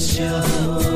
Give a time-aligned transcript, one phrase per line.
[0.00, 0.89] show.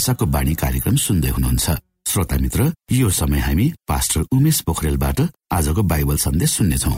[0.00, 1.66] आशाको बाणी कार्यक्रम सुन्दै हुनुहुन्छ।
[2.08, 5.18] श्रोता मित्र यो समय हामी पास्टर उमेश पोखरेलबाट
[5.52, 6.92] आजको बाइबल सन्देश सुन्नेछौ।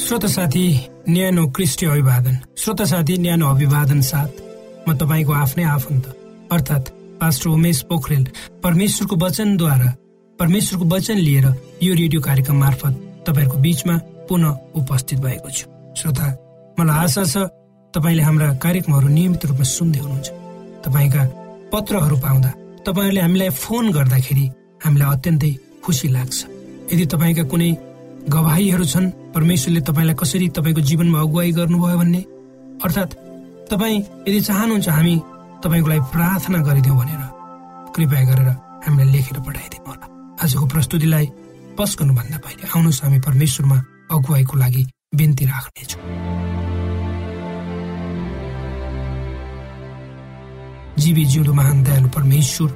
[0.00, 0.64] श्रोता साथी
[1.08, 4.32] न्यानो क्रिस्टी अभिवादन। श्रोता साथी न्यानो अभिवादन साथ।
[4.88, 6.04] म तपाईँको आफ्नै आफन्त
[6.52, 6.88] अर्थात्
[7.20, 8.24] पास्टर उमेश पोखरेल।
[8.64, 9.90] परमेश्वरको वचनद्वारा
[10.38, 11.46] परमेश्वरको वचन लिएर
[11.82, 12.94] यो रेडियो कार्यक्रम मार्फत
[13.28, 13.96] तपाईँहरूको बिचमा
[14.28, 15.66] पुनः उपस्थित भएको छु।
[16.00, 16.26] श्रोता
[16.80, 17.36] मलाई आशा छ
[17.94, 20.28] तपाईँले हाम्रा कार्यक्रमहरू नियमित रूपमा सुन्दै हुनुहुन्छ।
[20.84, 21.22] तपाईँका
[21.72, 22.50] पत्रहरू पाउँदा
[22.86, 24.46] तपाईँहरूले हामीलाई फोन गर्दाखेरि
[24.84, 25.50] हामीलाई अत्यन्तै
[25.84, 26.38] खुसी लाग्छ।
[26.90, 27.70] यदि तपाईँका कुनै
[28.34, 32.20] गवाहीहरू छन् परमेश्वरले तपाईँलाई कसरी तपाईँको जीवनमा अगुवाई गर्नुभयो भन्ने?
[32.84, 33.12] अर्थात्
[33.70, 33.98] तपाईँ
[34.28, 35.14] यदि चाहनुहुन्छ हामी
[35.62, 37.22] तपाईँको लागि प्रार्थना गरिदिउँ भनेर
[37.94, 38.50] कृपया गरेर
[38.84, 40.06] हामीलाई लेखेर पठाइदिनु होला।
[40.42, 41.26] आजको प्रस्तुतिलाई
[41.78, 43.78] पस गर्नुभन्दा पहिले आउनुहोस् हामी परमेश्वरमा
[44.10, 44.82] अगुवाईको लागि
[45.14, 46.02] बिन्ती राख्नेछौँ।
[50.98, 52.70] जीवी जिउँदो महान दयालु परमेश्वर।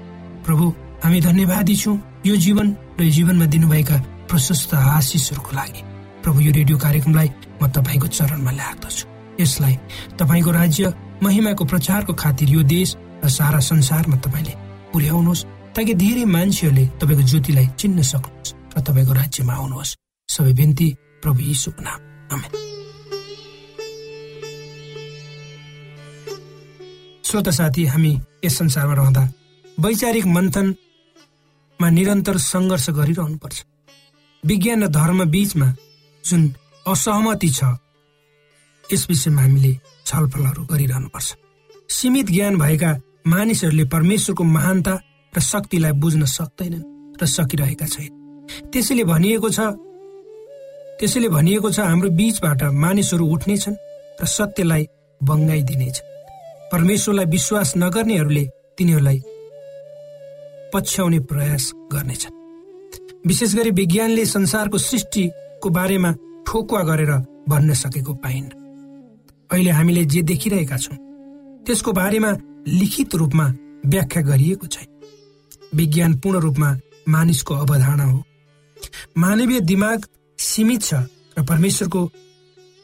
[0.46, 0.64] प्रभु
[1.04, 1.96] हामी धन्यवादी छौँ।
[2.26, 3.96] यो जीवन र जीवनमा दिनुभएका
[4.30, 5.82] प्रशस्त आशिषहरूको लागि।
[6.22, 7.28] प्रभु यो रेडियो कार्यक्रमलाई
[7.62, 9.06] म तपाईँको चरणमा ल्याग्दछु।
[9.40, 9.74] यसलाई
[10.18, 14.54] तपाईँको राज्य महिमाको प्रचारको खातिर यो देश र सारा संसारमा तपाईँले
[14.92, 15.44] पुर्याउनुहोस्
[15.76, 19.96] ताकि धेरै मान्छेहरूले तपाईँको ज्योतिलाई चिन्न सक्नुहोस् र तपाईँको राज्यमा आउनुहोस्।
[20.28, 20.88] सबै बिन्ती
[21.22, 22.77] प्रभु यीशुको नाम।
[27.28, 28.10] श्रोता साथी हामी
[28.44, 29.22] यस संसारमा रहँदा
[29.78, 33.56] वैचारिक मन्थनमा निरन्तर सङ्घर्ष गरिरहनुपर्छ।
[34.44, 35.68] विज्ञान र धर्म बीचमा
[36.24, 36.42] जुन
[36.86, 37.60] असहमति छ
[38.84, 39.72] यस विषयमा हामीले
[40.06, 41.28] छलफलहरू गरिरहनुपर्छ।
[41.90, 42.90] सीमित ज्ञान भएका
[43.28, 44.94] मानिसहरूले परमेश्वरको महानता
[45.32, 46.88] र शक्तिलाई बुझ्न सक्दैनन्
[47.20, 48.12] र सकिरहेका छैन।
[48.72, 49.60] त्यसैले भनिएको छ
[50.96, 53.80] त्यसैले भनिएको छ हाम्रो बीचबाट मानिसहरू उठ्नेछन्
[54.20, 54.82] र सत्यलाई
[55.20, 56.07] बङ्गाइदिनेछ
[56.72, 58.44] परमेश्वरलाई विश्वास नगर्नेहरूले
[58.78, 59.18] तिनीहरूलाई
[60.72, 62.36] पछ्याउने प्रयास गर्नेछन्।
[63.26, 66.10] विशेष गरी विज्ञानले संसारको सृष्टिको बारेमा
[66.46, 67.12] ठोकुवा गरेर
[67.48, 68.48] भन्न सकेको पाइन्।
[69.50, 70.96] अहिले हामीले जे देखिरहेका छौँ
[71.66, 72.30] त्यसको बारेमा
[72.68, 73.46] लिखित रूपमा
[73.86, 74.88] व्याख्या गरिएको छैन
[75.74, 76.70] विज्ञान पूर्ण रूपमा
[77.08, 78.22] मानिसको अवधारणा हो।
[79.18, 80.04] मानवीय दिमाग
[80.38, 80.94] सीमित छ
[81.38, 82.00] र परमेश्वरको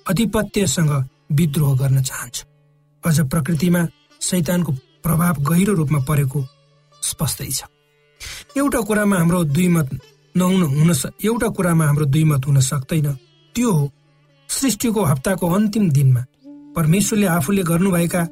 [0.06, 0.92] अधिपत्यसँग
[1.32, 2.44] विद्रोह गर्न चाहन्छ।
[3.06, 3.87] अझ प्रकृतिमा
[4.20, 4.73] शैतानको
[5.04, 6.40] प्रभाव गहिरो रूपमा परेको
[7.02, 7.64] स्पष्टै छ।
[8.56, 9.88] एउटा कुरामा हाम्रो दुई मत
[10.34, 10.90] नहुन हुन
[11.25, 13.12] एउटा कुरामा हाम्रो दुई मत हुन सक्दैन।
[13.54, 13.84] त्यो हो
[14.49, 16.25] सृष्टिको हप्ताको अन्तिम दिनमा
[16.76, 18.23] परमेश्वरले आफूले गर्नुभएका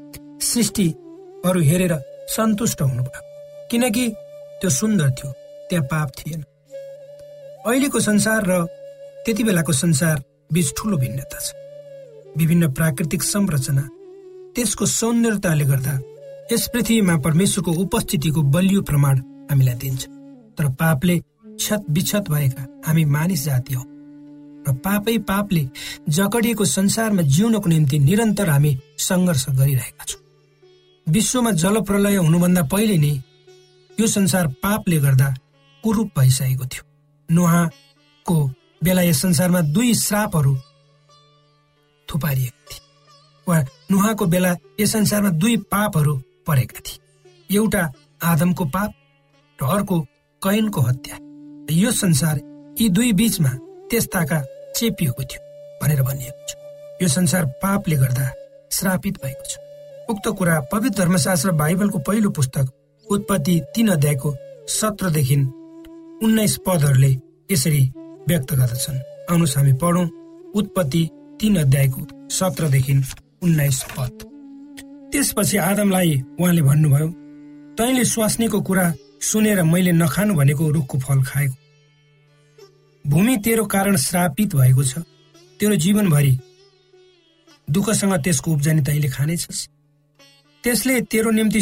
[0.42, 1.94] सृष्टिहरू हेरेर
[2.28, 3.20] सन्तुष्ट हुनुभयो।
[3.70, 4.08] किनकि
[4.60, 5.30] त्यो सुन्दर थियो
[5.68, 6.42] त्यहाँ पाप थिएन।
[7.66, 8.64] अहिलेको संसार र
[9.24, 11.52] त्यति बेलाको संसार बीच ठुलो भिन्नता छ।
[12.38, 13.88] विभिन्न प्राकृतिक संरचना
[14.54, 15.94] त्यसको सौन्दर्यताले गर्दा
[16.52, 19.18] यस पृथ्वीमा परमेश्वरको उपस्थितिको बलियो प्रमाण
[19.50, 20.02] हामीलाई दिन्छ।
[20.58, 23.84] तर पापले क्षत विक्षत भएका हामी मानिस जाति हौ।
[24.68, 25.62] र पापै पापले
[26.08, 30.20] जकडिएको संसारमा जिउनको निम्ति निरन्तर हामी सङ्घर्ष गरिरहेका छौँ।
[31.06, 33.14] विश्वमा जलप्रलय हुनुभन्दा पहिले नै
[33.98, 35.28] यो संसार पापले गर्दा
[35.84, 36.84] कुरूप भइसकेको थियो।
[37.28, 38.36] नुहाको
[38.84, 40.54] बेला यस संसारमा दुई श्रापहरू
[42.08, 42.81] थुपारिएका थिए।
[43.46, 43.58] वा
[43.90, 46.14] नुहाको बेला यस संसारमा दुई पापहरू
[46.46, 47.82] परेका थिए। एउटा
[48.24, 48.90] आदमको पाप
[49.58, 50.00] र अर्को
[50.42, 51.16] कैनको हत्या।
[51.70, 52.40] यो संसार
[52.80, 53.50] यी दुई बीचमा
[53.90, 54.40] त्यस्ताका
[54.76, 55.40] चेपिएको थियो
[55.82, 56.54] भनेर भनिएको छ।
[57.02, 58.30] यो संसार पापले गर्दा
[58.72, 59.58] श्रापित भएको छ।
[60.10, 62.72] उक्त कुरा पवित्र धर्मशास्त्र बाइबलको पहिलो पुस्तक
[63.06, 64.34] उत्पत्ति तीन अध्यायको
[64.68, 65.36] सत्रदेखि
[66.24, 67.12] उन्नाइस पदहरूले
[67.50, 67.82] यसरी
[68.28, 68.98] व्यक्त गर्दछन्।
[69.30, 70.06] आउनुहोस् हामी पढौँ
[70.54, 71.08] उत्पत्ति
[71.40, 72.94] तीन अध्यायको सत्रदेखि
[73.42, 74.18] उन्नाइस पद
[75.12, 77.08] त्यसपछि आदमलाई उहाँले भन्नुभयो
[77.78, 81.56] तैँले स्वास्नीको कुरा सुनेर मैले नखानु भनेको रुखको फल खाएको।
[83.04, 84.98] भूमि तेरो कारण श्रापित भएको छ।
[85.60, 86.38] तेरो जीवनभरि
[87.68, 89.68] दुःखसँग त्यसको उब्जनी तैँले खानेछस्।
[90.64, 91.60] त्यसले तेरो निम्ति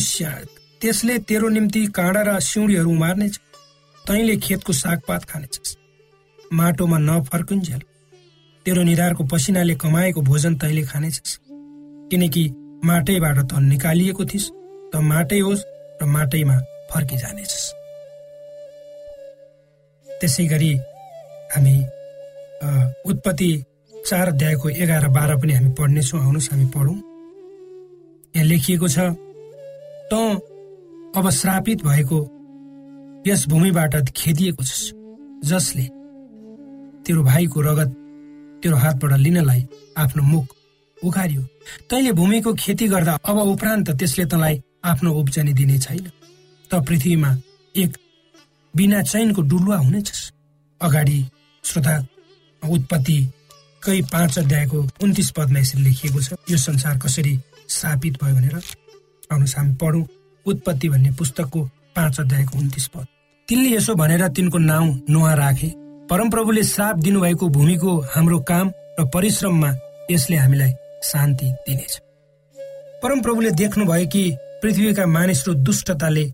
[0.81, 3.37] त्यसले तेरो निम्ति काँडा र सिउँडीहरू उमार्नेछ।
[4.05, 5.77] तैँले खेतको सागपात खानेछस्।
[6.53, 7.83] माटोमा नफर्कुन्जेल।
[8.67, 11.39] तेरो निधारको पसिनाले कमाएको भोजन तैँले खानेछस्।
[12.11, 12.45] किनकि
[12.85, 14.49] माटैबाट त निकालिएको थिइस्
[14.93, 15.63] त माटै होस्
[16.03, 16.57] र माटैमा
[16.91, 17.67] फर्किजानेछस्।
[20.07, 20.73] त्यसै गरी
[21.53, 21.77] हामी
[23.11, 23.51] उत्पत्ति
[24.09, 26.99] चार अध्यायको एघार बाह्र पनि हामी पढ्नेछौँ आउनुहोस् हामी पढौँ।
[28.35, 28.99] यहाँ लेखिएको छ
[30.11, 30.15] त
[31.17, 32.19] अब श्रापित भएको
[33.27, 34.93] यस भूमिबाट खेदिएको छस्
[35.51, 35.87] जसले
[37.05, 37.91] तेरो भाइको रगत
[38.63, 39.63] तेरो हातबाट लिनलाई
[39.99, 40.47] आफ्नो मुख
[41.05, 41.43] उखारियो
[41.91, 46.11] तैँले भूमिको खेती गर्दा अब उपरान्त त्यसले तँलाई आफ्नो उब्जनी दिने छैन।
[46.71, 47.31] त पृथ्वीमा
[47.75, 47.97] एक
[48.75, 50.31] बिना चैनको डुलुवा हुनेछस्।
[50.81, 51.19] अगाडि
[51.65, 51.97] श्रोता
[52.63, 53.19] उत्पत्ति
[53.83, 57.39] कै पाँच अध्यायको उन्तिस पदमा यसरी लेखिएको छ। यो संसार कसरी
[57.69, 58.57] स्थापित भयो भनेर
[59.33, 60.05] आउनुहोस् हामी पढौँ
[60.47, 61.61] उत्पत्ति भन्ने पुस्तकको
[61.97, 63.07] पाँच अध्यायको उन्तिस पद।
[63.49, 65.73] तिनले यसो भनेर तिनको नाउँ नुहा राखे।
[66.11, 69.71] परमप्रभुले श्राप दिनुभएको भूमिको हाम्रो काम र परिश्रममा
[70.11, 71.99] यसले हामीलाई शान्ति दिनेछ।
[73.03, 74.25] परमप्रभुले देख्नुभयो कि
[74.63, 76.25] पृथ्वीका मानिसहरू दुष्टताले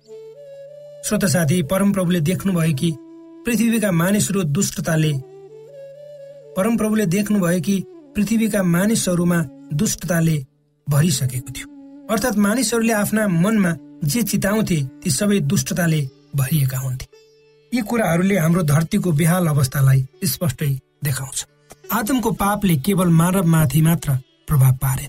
[1.05, 2.91] श्रोत साथी परमप्रभुले देख्नुभयो कि
[3.47, 5.13] पृथ्वीका मानिसहरू दुष्टताले
[6.57, 7.77] परमप्रभुले देख्नुभयो कि
[8.17, 9.43] पृथ्वीका मानिसहरूमा
[9.73, 10.37] दुष्टताले
[10.87, 11.69] भरिसकेको थियो।
[12.11, 16.01] अर्थात् मानिसहरूले आफ्ना मनमा जे चिताउँथे ती सबै दुष्टताले
[16.37, 17.07] भरिएका हुन्थे।
[17.73, 20.69] यी कुराहरूले हाम्रो धरतीको बेहाल अवस्थालाई स्पष्टै
[21.05, 21.47] देखाउँछ।
[21.93, 25.09] आदमको पापले केवल मानवमाथि मात्र प्रभाव पारे।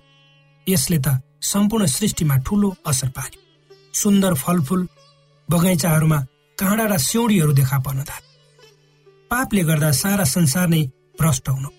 [0.68, 1.08] यसले त
[1.44, 3.42] सम्पूर्ण सृष्टिमा ठूलो असर पार्यो।
[3.94, 4.88] सुन्दर फलफुल
[5.50, 6.20] बगैँचाहरूमा
[6.58, 8.26] काँडा र सिउडीहरू देखा पर्न थाले।
[9.32, 10.82] पापले गर्दा सारा संसार नै
[11.20, 11.70] भ्रष्ट हुनु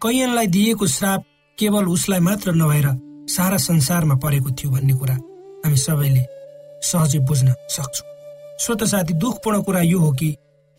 [0.00, 1.20] कैयनलाई दिएको श्राप
[1.58, 2.88] केवल उसलाई मात्र नभएर
[3.28, 5.14] सारा संसारमा परेको थियो भन्ने कुरा
[5.64, 6.24] हामी सबैले
[6.82, 8.08] सहजै बुझ्न सक्छौँ।
[8.60, 10.28] स्वत साथी दुःखपूर्ण कुरा यो हो कि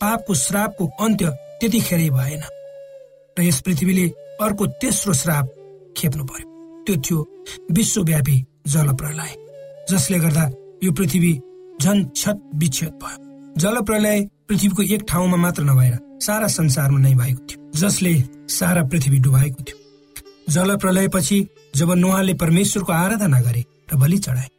[0.01, 1.29] पापको श्रापको अन्त्य
[1.59, 2.43] त्यतिखेरै भएन।
[3.37, 4.07] र यस पृथ्वीले
[4.41, 5.45] अर्को तेस्रो श्राप
[5.97, 6.47] खेप्नु पर्यो।
[6.85, 7.19] त्यो थियो
[7.71, 8.37] विश्वव्यापी
[8.67, 9.35] जल प्रलय
[9.91, 10.45] जसले गर्दा
[10.83, 11.33] यो पृथ्वी
[11.81, 13.17] झन छत विच्छेद भयो।
[13.57, 18.13] जल प्रलय पृथ्वीको एक ठाउँमा मात्र नभएर सारा संसारमा नै भएको थियो जसले
[18.49, 19.77] सारा पृथ्वी डुबाएको थियो।
[20.53, 21.37] जल प्रलयपछि
[21.75, 23.63] जब नुहाले परमेश्वरको आराधना गरे
[23.93, 24.49] र बलि चढाए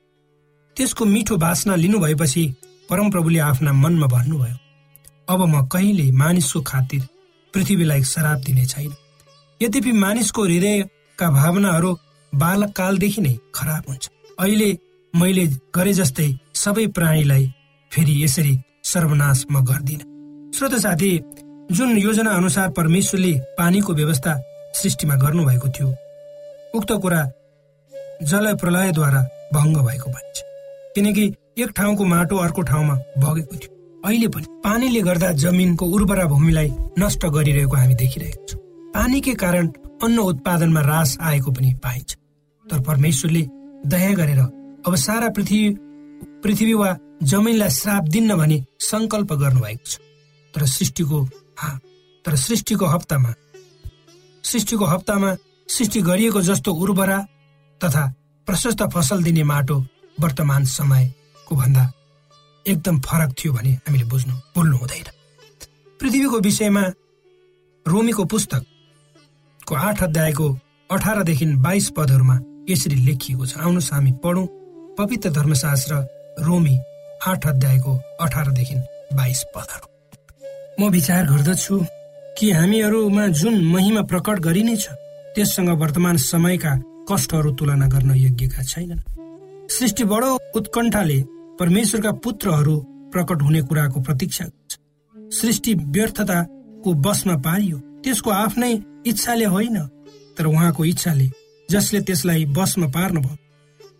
[0.76, 2.44] त्यसको मिठो बासना लिनु भएपछि
[2.90, 4.56] परमप्रभुले आफ्ना मनमा भन्नुभयो
[5.28, 7.02] अब म कहिले मानिसको खातिर
[7.54, 8.92] पृथ्वीलाई शराब दिने छैन।
[9.60, 10.44] यद्यपि मानिसको
[11.18, 11.90] हृदयका भावनाहरू
[12.32, 14.08] बालककालदेखि नै खराब हुन्छ।
[14.38, 14.70] अहिले
[15.14, 15.44] मैले
[15.74, 17.44] गरे जस्तै सबै प्राणीलाई
[17.92, 20.00] फेरि यसरी सर्वनाश म गर्दिन।
[20.54, 21.10] श्रोत साथी
[21.70, 24.32] जुन योजना अनुसार परमेश्वरले पानीको व्यवस्था
[24.74, 25.88] सृष्टिमा गर्नुभएको थियो
[26.74, 27.22] उक्त कुरा
[28.22, 29.22] जल प्रलयद्वारा
[29.54, 30.36] भङ्ग भएको भन्छ
[30.94, 31.24] किनकि
[31.58, 33.70] एक ठाउँको माटो अर्को ठाउँमा बगेको थियो।
[34.06, 38.60] अहिले पनि पानीले गर्दा जमिनको उर्वरा भूमिलाई नष्ट गरिरहेको हामी देखिरहेको छौँ।
[38.94, 39.66] पानीकै कारण
[40.02, 42.14] अन्न उत्पादनमा रास आएको पनि पाइन्छ।
[42.66, 43.42] तर परमेश्वरले
[43.86, 44.38] दया गरेर
[44.86, 45.70] अब सारा पृथ्वी
[46.42, 49.98] पृथ्वी वा जमिनलाई श्राप दिन्न भनी संकल्प गर्नुभएको छ।
[50.54, 51.24] तर सृष्टिको
[52.24, 53.34] तर सृष्टिको हप्तामा
[54.44, 55.36] सृष्टिको हप्तामा
[55.68, 57.18] सृष्टि गरिएको जस्तो उर्वरा
[57.80, 58.06] तथा
[58.48, 59.76] प्रशस्त फसल दिने माटो
[60.20, 61.84] वर्तमान समयको भन्दा
[62.66, 65.08] एकदम फरक थियो भने हामीले बुझ्नु बोल्नु हुँदैन।
[66.00, 66.84] पृथ्वीको विषयमा
[67.86, 68.24] रोमीको
[69.68, 70.46] पुस्तकको आठ अध्यायको
[70.90, 72.36] अठारदेखि बाइस पदहरूमा
[72.68, 74.46] यसरी लेखिएको छ। आउनुहोस् हामी पढौँ।
[74.96, 75.94] पवित्र धर्मशास्त्र
[76.40, 76.76] रोमी
[77.28, 78.76] आठ अध्यायको अठारदेखि
[79.12, 79.86] बाइस पदहरू।
[80.80, 81.84] म विचार गर्दछु
[82.38, 84.88] कि हामीहरूमा जुन महिमा प्रकट गरिनेछ
[85.36, 86.72] त्यससँग वर्तमान समयका
[87.10, 89.04] कष्टहरू तुलना गर्न योग्यका छैनन्।
[89.68, 91.18] सृष्टि बडो उत्कण्ठाले
[91.60, 92.76] परमेश्वरका पुत्रहरू
[93.12, 94.72] प्रकट हुने कुराको प्रतीक्षा गर्छ।
[95.36, 97.78] सृष्टि व्यर्थताको बसमा पारियो।
[98.08, 98.72] त्यसको आफ्नै
[99.06, 99.78] इच्छाले होइन
[100.36, 101.30] तर उहाँको इच्छाले
[101.68, 103.36] जसले त्यसलाई बसमा पार्नुभयो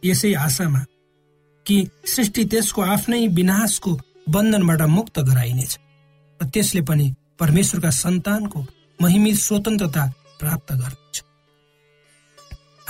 [0.05, 0.81] यसै आशामा
[1.67, 3.93] कि सृष्टि त्यसको आफ्नै विनाशको
[4.35, 5.73] बन्धनबाट मुक्त गराइनेछ
[6.41, 7.07] र त्यसले पनि
[7.41, 8.61] परमेश्वरका सन्तानको
[9.03, 10.05] महिमित स्वतन्त्रता
[10.41, 11.23] प्राप्त गर्दछ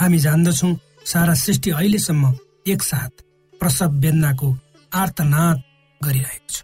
[0.00, 0.70] हामी जान्दछौ
[1.04, 2.32] सारा सृष्टि अहिलेसम्म
[2.66, 3.14] एकसाथ
[3.60, 4.48] प्रसव वेदनाको
[4.92, 5.56] आर्तनाद
[6.00, 6.56] गरिरहेको छ।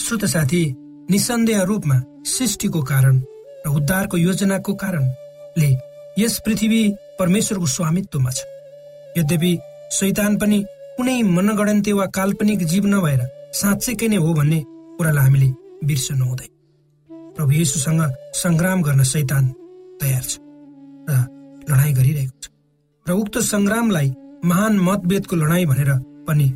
[0.00, 0.62] श्रोत साथी
[1.10, 3.20] निसन्देह रूपमा सृष्टिको कारण
[3.64, 5.70] र उद्धारको योजनाको कारणले
[6.18, 6.82] यस पृथ्वी
[7.18, 8.40] परमेश्वरको स्वामित्वमा छ।
[9.18, 9.52] यद्यपि
[9.98, 10.58] शैतान पनि
[10.96, 13.20] कुनै मनगणन्ते वा काल्पनिक जीव नभएर
[13.60, 14.60] साँच्चैकै नै हो भन्ने
[14.98, 15.48] कुरालाई हामीले
[15.88, 16.50] बिर्सनु हुँदैन
[17.36, 18.02] प्रभु येसुसँग
[18.42, 19.44] सङ्ग्राम गर्न सैतान
[20.00, 20.32] तयार छ
[21.08, 21.12] र
[21.70, 22.44] लडाईँ गरिरहेको छ
[23.06, 24.08] र उक्त सङ्ग्रामलाई
[24.50, 25.90] महान मतभेदको लडाईँ भनेर
[26.26, 26.48] पनि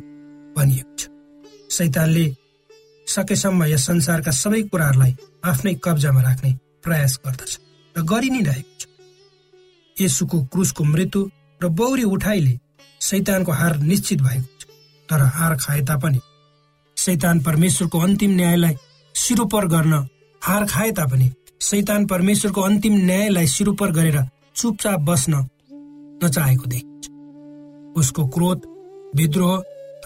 [0.57, 1.01] भनिएको छ।
[1.77, 2.25] सैतानले
[3.07, 5.13] सकेसम्म यस संसारका सबै कुराहरूलाई
[5.49, 6.51] आफ्नै कब्जामा राख्ने
[6.87, 7.51] प्रयास गर्दछ
[7.95, 8.83] र गरि नै रहेको छ।
[9.95, 11.21] यसुको क्रुसको मृत्यु
[11.61, 12.53] र बौरी उठाइले
[13.01, 14.63] सैतानको हार निश्चित भएको छ।
[15.09, 16.19] तर हार खाए तापनि
[16.97, 18.75] सैतान परमेश्वरको अन्तिम न्यायलाई
[19.15, 19.93] सिरोपर गर्न
[20.41, 21.27] हार खाए तापनि
[21.61, 24.17] सैतान परमेश्वरको अन्तिम न्यायलाई सिरुपर गरेर
[24.55, 25.33] चुपचाप बस्न
[26.23, 27.05] नचाहेको देखिन्छ।
[27.95, 28.59] उसको क्रोध
[29.15, 29.53] विद्रोह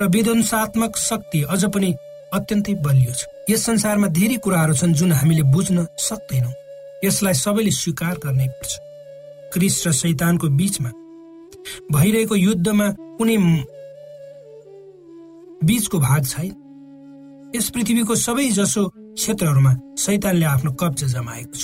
[0.02, 1.94] र विध्वंसात्मक शक्ति अझ पनि
[2.34, 6.54] अत्यन्तै बलियो छ। यस संसारमा धेरै कुराहरू छन् जुन हामीले बुझ्न सक्दैनौँ।
[7.04, 8.72] यसलाई सबैले स्वीकार गर्नै पर्छ।
[9.54, 10.92] क्रिस र शैतानको बीचमा
[11.94, 12.88] भइरहेको युद्धमा
[13.18, 13.38] कुनै
[15.62, 16.54] बीचको भाग छैन।
[17.56, 21.64] यस पृथ्वीको सबै जसो क्षेत्रहरूमा शैतानले आफ्नो कब्जा जमाएको छ।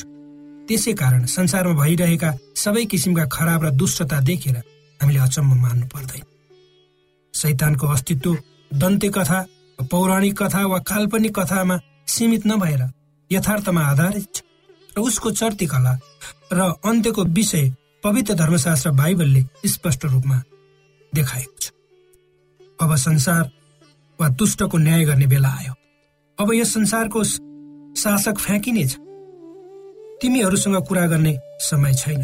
[0.67, 4.58] त्यसै कारण संसारमा भइरहेका सबै किसिमका खराब र दुष्टता देखेर
[5.00, 6.26] हामीले अचम्म मान्नु पर्दैन।
[7.34, 8.32] शैतानको अस्तित्व
[8.73, 9.39] दन्ते कथा
[9.80, 11.76] पौराणिक कथा वा काल्पनिक कथामा
[12.08, 12.82] सीमित नभएर
[13.32, 14.41] यथार्थमा आधारित छ।
[14.98, 15.98] उसको चर्तिकला
[16.54, 17.72] र अन्त्यको विषय
[18.04, 20.42] पवित्र धर्मशास्त्र बाइबलले स्पष्ट रूपमा
[21.14, 21.72] देखाएको छ।
[22.82, 23.50] अब संसार
[24.20, 25.74] वा दुष्टको न्याय गर्ने बेला आयो।
[26.38, 28.96] अब यस संसारको शासक फ्याँकिनेछ
[30.22, 32.22] तिमीहरूसँग कुरा गर्ने समय छैन।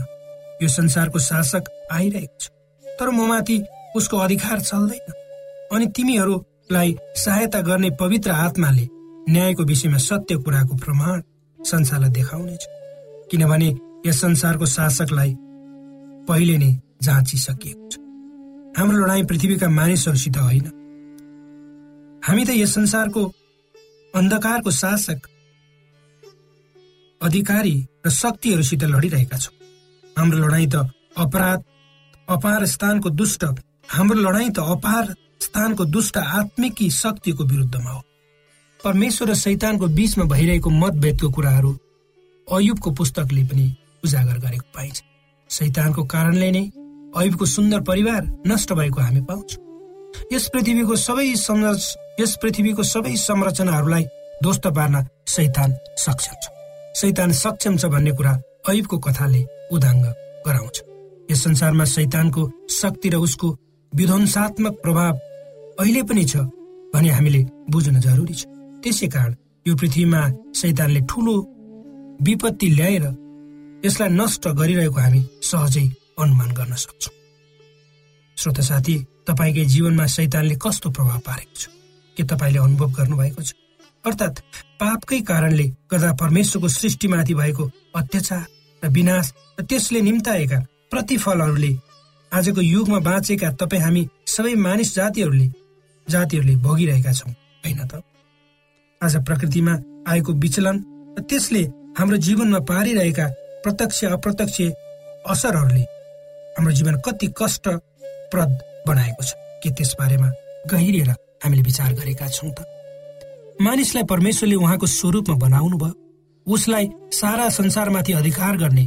[0.61, 2.49] यो संसारको शासक आइरहेको छ।
[2.83, 3.63] तर म माथि
[3.95, 5.13] उसको अधिकार चल्दैन।
[5.73, 8.87] अनि तिमीहरूलाई सहायता गर्ने पवित्र आत्माले
[9.29, 11.21] न्यायको विषयमा सत्य कुराको प्रमाण
[11.65, 12.63] संसारलाई देखाउनेछ
[13.31, 13.69] किनभने
[14.05, 15.35] यस संसारको शासकलाई
[16.27, 16.71] पहिले नै
[17.01, 17.97] जाँचिसकिएको छ।
[18.77, 20.65] हाम्रो लडाईँ पृथ्वीका मानिसहरूसित होइन।
[22.23, 23.23] हामी त यस संसारको
[24.13, 25.27] अन्धकारको शासक
[27.21, 29.55] अधिकारी र शक्तिहरूसित लडिरहेका छौँ।
[30.17, 30.75] हाम्रो लडाईँ त
[31.17, 31.59] अपराध
[32.29, 33.43] अपार स्थानको दुष्ट
[33.89, 38.01] हाम्रो लडाईँ त अपार स्थानको दुष्ट आत्मिकी शक्तिको विरुद्धमा हो।
[38.83, 41.71] परमेश्वर र शैतानको बीचमा भइरहेको मतभेदको कुराहरू
[42.47, 43.65] अयुबको पुस्तकले पनि
[44.05, 45.01] उजागर गरेको पाइन्छ।
[45.49, 46.63] शैतानको कारणले नै
[47.15, 49.61] अयुबको सुन्दर परिवार नष्ट भएको हामी पाउँछौँ।
[50.33, 51.25] यस पृथ्वीको सबै
[52.19, 54.03] यस पृथ्वीको सबै संरचनाहरूलाई
[54.43, 54.95] ध्वस्त पार्न
[55.27, 56.45] शैतान सक्षम छ।
[56.99, 58.33] शैतान सक्षम छ भन्ने कुरा
[58.69, 59.41] ऐबको कथाले
[59.71, 60.05] उदाङ्ग
[60.45, 60.75] गराउँछ।
[61.31, 63.47] यस संसारमा शैतानको शक्ति र उसको
[63.93, 65.13] विध्वंसात्मक प्रभाव
[65.79, 66.43] अहिले पनि छ
[66.93, 67.41] भने हामीले
[67.71, 68.45] बुझ्न जरुरी छ।
[68.83, 70.21] त्यसै कारण यो पृथ्वीमा
[70.59, 71.35] शैतानले ठुलो
[72.21, 73.05] विपत्ति ल्याएर
[73.85, 75.85] यसलाई नष्ट गरिरहेको हामी सहजै
[76.19, 77.13] अनुमान गर्न सक्छौँ।
[78.37, 78.95] श्रोत साथी
[79.27, 81.67] तपाईँकै जीवनमा शैतानले कस्तो प्रभाव पारेको छ?
[82.17, 83.53] के तपाईँले अनुभव गर्नुभएको छ?
[84.05, 84.39] अर्थात्
[84.79, 87.63] पापकै कारणले गर्दा परमेश्वरको सृष्टिमाथि भएको
[87.95, 88.45] अत्याचार
[88.83, 90.59] र विनाश र त्यसले निम्ताएका
[90.91, 91.71] प्रतिफलहरूले
[92.31, 95.47] आजको युगमा बाँचेका तपाईँ हामी सबै मानिस जातिहरूले
[96.07, 98.03] जातिहरूले भोगिरहेका छौँ होइन त?
[99.03, 99.73] आज प्रकृतिमा
[100.07, 100.77] आएको विचलन
[101.17, 101.63] र त्यसले
[101.99, 103.25] हाम्रो जीवनमा पारिरहेका
[103.63, 104.61] प्रत्यक्ष अप्रत्यक्ष
[105.27, 105.83] असरहरूले
[106.55, 108.51] हाम्रो जीवन कति कष्टप्रद
[108.87, 109.31] बनाएको छ
[109.63, 110.29] के त्यस बारेमा
[110.71, 111.09] गहिरिएर
[111.43, 112.63] हामीले विचार गरेका छौँ त?
[113.61, 115.93] मानिसलाई परमेश्वरले उहाँको स्वरूपमा बनाउनु भयो।
[116.47, 118.85] उसलाई सारा संसारमाथि अधिकार गर्ने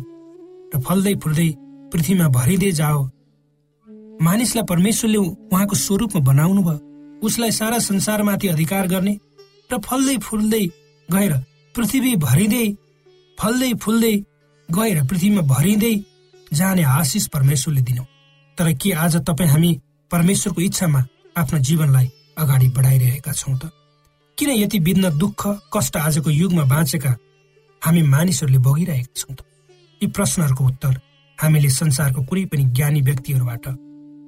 [0.75, 1.49] र फल्दै फुल्दै
[1.93, 3.05] पृथ्वीमा भरिँदै जाओ।
[4.23, 5.19] मानिसलाई परमेश्वरले
[5.53, 6.81] उहाँको स्वरूपमा बनाउनु भयो।
[7.21, 9.19] उसलाई सारा संसारमाथि अधिकार गर्ने
[9.71, 10.65] र फल्दै फुल्दै
[11.09, 11.33] गएर
[11.75, 12.67] पृथ्वी भरिँदै
[13.39, 14.15] फल्दै फुल्दै
[14.69, 15.95] गएर पृथ्वीमा भरिँदै
[16.53, 18.05] जाने आशिष परमेश्वरले दिनु।
[18.59, 19.71] तर के आज तपाईँ हामी
[20.11, 21.01] परमेश्वरको इच्छामा
[21.37, 23.71] आफ्नो जीवनलाई अगाडि बढाइरहेका छौँ त?
[24.39, 25.43] किन यति बिघ्न दुःख
[25.75, 27.13] कष्ट आजको युगमा बाँचेका
[27.83, 29.41] हामी मानिसहरूले भोगिरहेका छौँ त?
[30.01, 30.95] यी प्रश्नहरूको उत्तर
[31.39, 33.67] हामीले संसारको कुनै पनि ज्ञानी व्यक्तिहरूबाट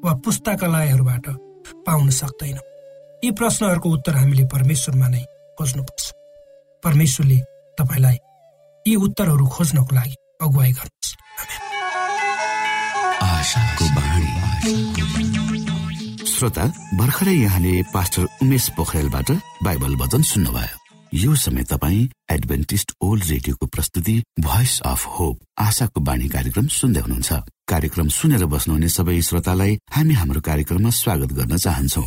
[0.04, 1.26] वा पुस्तकालयहरूबाट
[1.86, 2.67] पाउन सक्दैनौँ।
[3.24, 5.22] यी प्रश्नहरूको उत्तर हामीले परमेश्वरमा नै
[5.58, 6.04] खोज्नुपर्छ।
[6.82, 7.38] परमेश्वरले
[7.78, 8.16] तपाईँलाई
[8.86, 11.10] यी उत्तरहरू खोज्नको लागि अगुवाई गर्नुहोस्।
[16.30, 19.28] श्रोता भर्खरै यहाँले पास्टर उमेश पोखरेलबाट
[19.66, 20.76] बाइबल वचन सुन्नुभयो।
[21.12, 27.30] यो समय तपाईँ एडभेन्टिस्ट ओल्ड रेडियोको प्रस्तुति भोइस अफ होप आशाको बाणी कार्यक्रम सुन्दै हुनुहुन्छ।
[27.66, 32.06] कार्यक्रम सुनेर बस्नुहुने सबै श्रोतालाई हामी हाम्रो कार्यक्रममा स्वागत गर्न चाहन्छौ।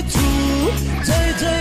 [0.00, 0.18] 追逐，
[1.04, 1.59] 追逐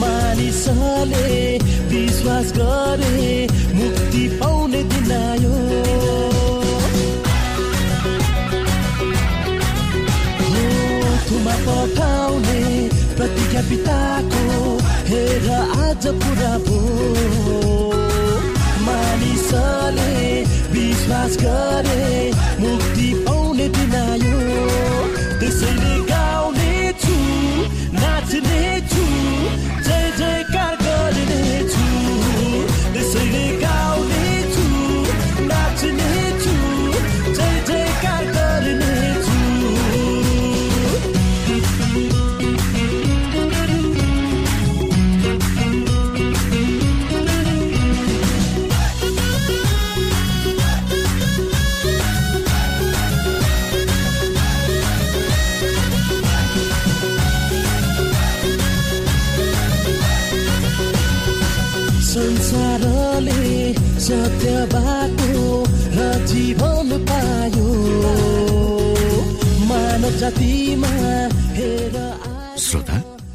[0.00, 5.52] मानिसले विश्वास गरे मुक्ति पाउने दिन आयो।
[11.62, 16.78] पठाउने प्रतिज्ञा पिताको हेर आज पुरा भो।
[18.82, 22.31] मानिसले विश्वास गरे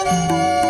[0.00, 0.69] यो